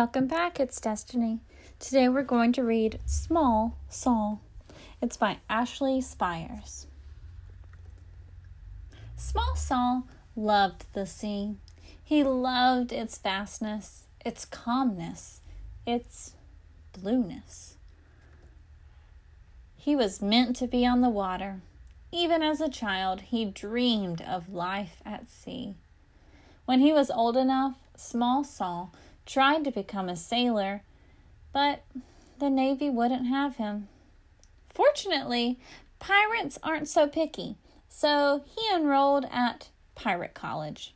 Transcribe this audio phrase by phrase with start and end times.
[0.00, 0.58] welcome back.
[0.58, 1.40] It's Destiny.
[1.78, 4.40] Today we're going to read Small Saul.
[5.02, 6.86] It's by Ashley Spires.
[9.14, 11.56] Small Saul loved the sea.
[12.02, 15.42] He loved its vastness, its calmness,
[15.86, 16.32] its
[16.94, 17.76] blueness.
[19.76, 21.60] He was meant to be on the water.
[22.10, 25.74] Even as a child, he dreamed of life at sea.
[26.64, 28.94] When he was old enough, small Saul
[29.26, 30.82] tried to become a sailor,
[31.52, 31.84] but
[32.38, 33.88] the Navy wouldn't have him.
[34.68, 35.58] Fortunately,
[35.98, 37.56] pirates aren't so picky,
[37.88, 40.94] so he enrolled at Pirate College.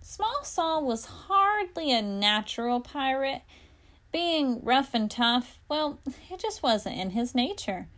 [0.00, 3.42] Small Saul was hardly a natural pirate.
[4.12, 5.98] Being rough and tough, well,
[6.30, 7.88] it just wasn't in his nature.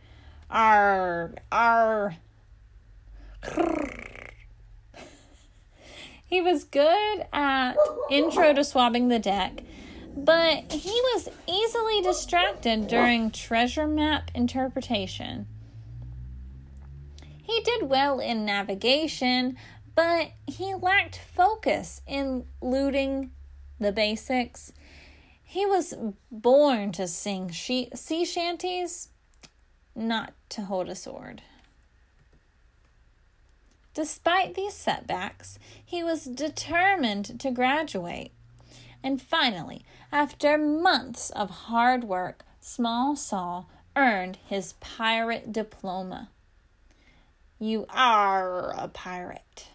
[0.48, 2.16] Arr, arr.
[6.26, 7.76] He was good at
[8.10, 9.62] intro to swabbing the deck,
[10.16, 15.46] but he was easily distracted during treasure map interpretation.
[17.42, 19.56] He did well in navigation,
[19.94, 23.30] but he lacked focus in looting
[23.78, 24.72] the basics.
[25.44, 25.94] He was
[26.32, 29.10] born to sing she- sea shanties,
[29.94, 31.42] not to hold a sword.
[33.96, 38.30] Despite these setbacks, he was determined to graduate.
[39.02, 46.28] And finally, after months of hard work, Small Saul earned his pirate diploma.
[47.58, 49.68] You are a pirate.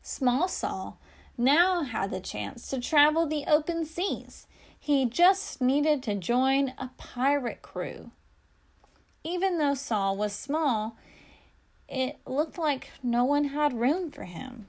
[0.00, 1.00] Small Saul
[1.36, 4.46] now had the chance to travel the open seas.
[4.78, 8.12] He just needed to join a pirate crew.
[9.24, 10.96] Even though Saul was small,
[11.88, 14.66] it looked like no one had room for him.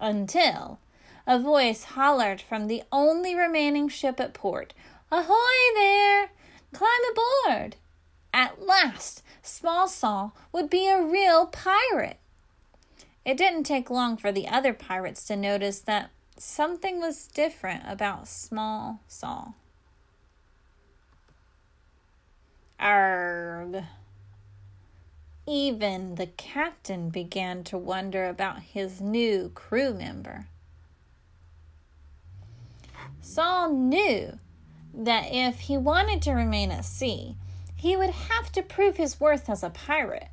[0.00, 0.78] Until
[1.26, 4.74] a voice hollered from the only remaining ship at port
[5.12, 6.30] Ahoy there!
[6.72, 7.76] Climb aboard!
[8.32, 12.18] At last, Small Saul would be a real pirate.
[13.24, 18.28] It didn't take long for the other pirates to notice that something was different about
[18.28, 19.54] Small Saul.
[22.78, 23.84] Arg.
[25.52, 30.46] Even the captain began to wonder about his new crew member.
[33.20, 34.38] Saul knew
[34.94, 37.34] that if he wanted to remain at sea,
[37.74, 40.28] he would have to prove his worth as a pirate.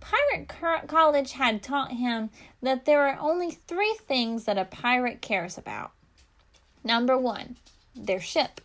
[0.00, 0.48] Pirate
[0.88, 2.30] College had taught him
[2.62, 5.90] that there are only three things that a pirate cares about.
[6.82, 7.56] Number one,
[7.94, 8.62] their ship.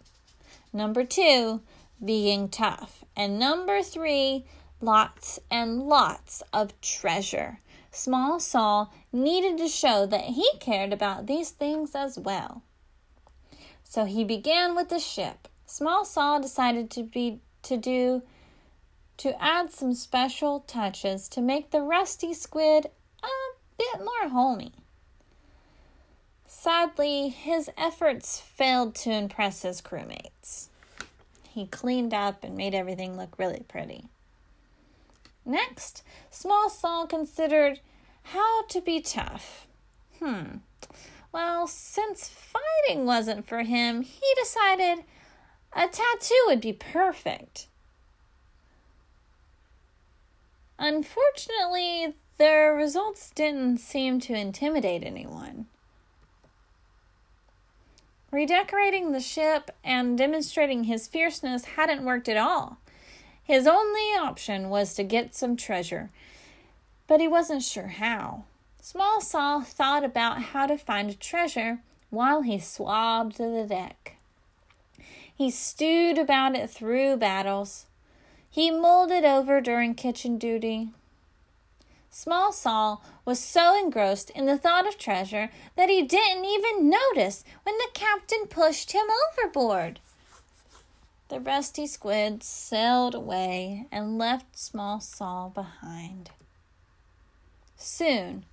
[0.72, 1.60] Number two,
[2.04, 3.04] being tough.
[3.18, 4.46] And number three,
[4.82, 7.60] lots and lots of treasure.
[7.92, 12.62] Small Saul needed to show that he cared about these things as well.
[13.84, 15.48] So he began with the ship.
[15.66, 18.22] Small Saul decided to be to do
[19.18, 22.88] to add some special touches to make the rusty squid
[23.24, 23.28] a
[23.78, 24.74] bit more homey.
[26.46, 30.68] Sadly, his efforts failed to impress his crewmates.
[31.50, 34.10] He cleaned up and made everything look really pretty.
[35.46, 37.80] Next, Small Saul considered
[38.24, 39.68] how to be tough.
[40.20, 40.58] Hmm.
[41.32, 45.04] Well, since fighting wasn't for him, he decided
[45.74, 47.68] a tattoo would be perfect.
[50.80, 55.68] Unfortunately, the results didn't seem to intimidate anyone.
[58.32, 62.78] Redecorating the ship and demonstrating his fierceness hadn't worked at all.
[63.46, 66.10] His only option was to get some treasure,
[67.06, 68.46] but he wasn't sure how.
[68.82, 71.80] Small Saul thought about how to find a treasure
[72.10, 74.18] while he swabbed the deck.
[75.34, 77.86] He stewed about it through battles.
[78.50, 80.90] He mulled it over during kitchen duty.
[82.10, 87.44] Small Saul was so engrossed in the thought of treasure that he didn't even notice
[87.62, 90.00] when the captain pushed him overboard.
[91.28, 96.30] The rusty squid sailed away and left small Saul behind.
[97.76, 98.46] Soon,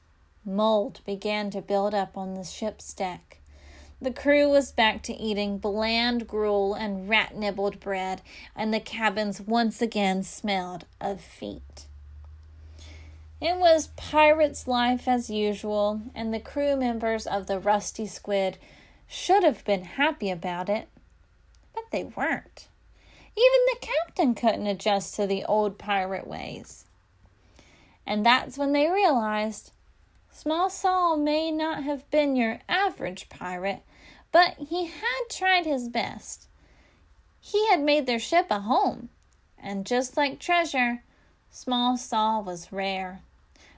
[0.42, 3.38] mold began to build up on the ship's deck.
[4.00, 8.22] The crew was back to eating bland gruel and rat nibbled bread,
[8.56, 11.86] and the cabins once again smelled of feet.
[13.38, 18.56] It was pirate's life as usual, and the crew members of the Rusty Squid
[19.06, 20.88] should have been happy about it
[21.74, 22.68] but they weren't.
[23.36, 26.84] Even the captain couldn't adjust to the old pirate ways.
[28.06, 29.72] And that's when they realized
[30.30, 33.82] Small Saul may not have been your average pirate,
[34.32, 36.48] but he had tried his best.
[37.40, 39.08] He had made their ship a home,
[39.58, 41.02] and just like treasure,
[41.50, 43.20] Small Saul was rare.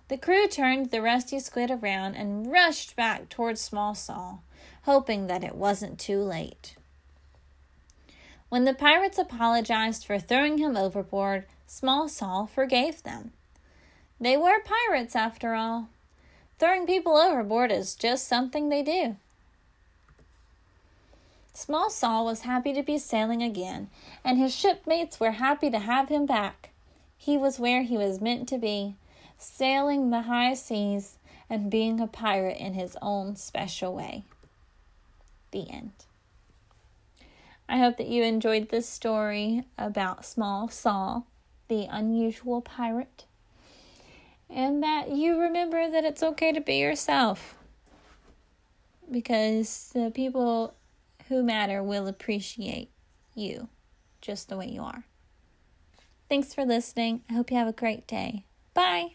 [0.08, 4.42] The crew turned the rusty squid around and rushed back towards Small Saul,
[4.82, 6.76] hoping that it wasn't too late.
[8.54, 13.32] When the pirates apologized for throwing him overboard, Small Saul forgave them.
[14.20, 15.88] They were pirates, after all.
[16.60, 19.16] Throwing people overboard is just something they do.
[21.52, 23.88] Small Saul was happy to be sailing again,
[24.24, 26.70] and his shipmates were happy to have him back.
[27.18, 28.94] He was where he was meant to be,
[29.36, 31.18] sailing the high seas
[31.50, 34.22] and being a pirate in his own special way.
[35.50, 35.90] The end.
[37.68, 41.26] I hope that you enjoyed this story about Small Saul,
[41.68, 43.24] the unusual pirate,
[44.50, 47.56] and that you remember that it's okay to be yourself
[49.10, 50.74] because the people
[51.28, 52.90] who matter will appreciate
[53.34, 53.68] you
[54.20, 55.04] just the way you are.
[56.28, 57.22] Thanks for listening.
[57.28, 58.44] I hope you have a great day.
[58.72, 59.14] Bye.